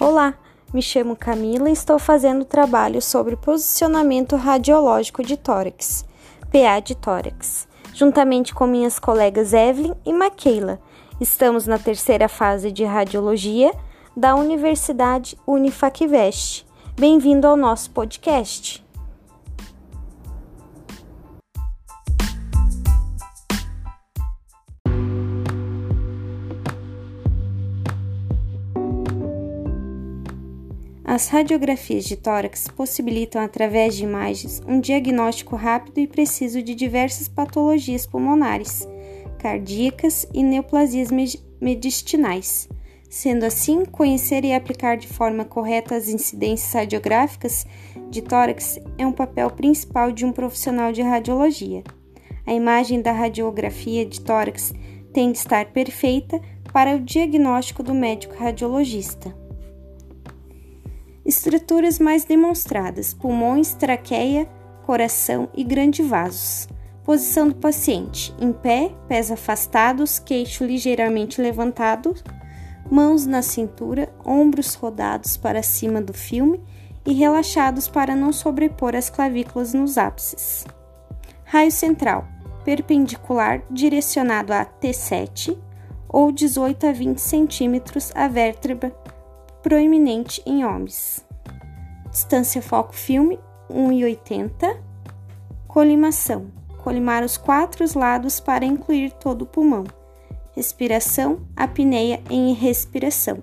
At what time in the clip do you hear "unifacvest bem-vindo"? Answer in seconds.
15.46-17.46